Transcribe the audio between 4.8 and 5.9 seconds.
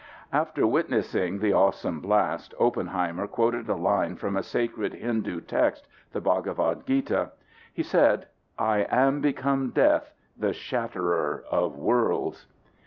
Hindu text,